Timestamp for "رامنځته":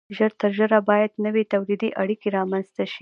2.37-2.83